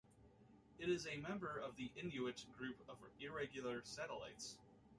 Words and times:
It 0.79 0.89
is 0.89 1.05
a 1.05 1.17
member 1.17 1.59
of 1.59 1.75
the 1.75 1.91
Inuit 1.95 2.43
group 2.57 2.75
of 2.89 2.97
irregular 3.19 3.81
satellites. 3.83 4.57